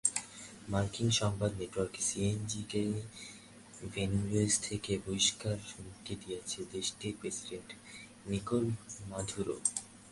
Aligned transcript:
মার্কিন 0.71 1.09
সংবাদ 1.21 1.51
নেটওয়ার্ক 1.59 1.95
সিএনএনকে 2.07 2.81
ভেনেজুয়েলা 3.93 4.57
থেকে 4.67 4.91
বহিষ্কারের 5.05 5.63
হুমকি 5.71 6.13
দিয়েছেন 6.21 6.63
দেশটির 6.73 7.13
প্রেসিডেন্ট 7.19 7.69
নিকোলা 8.29 8.73
মাদুরো। 9.09 9.55